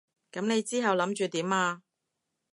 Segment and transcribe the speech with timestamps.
[0.31, 1.83] 噉你之後諗住點啊？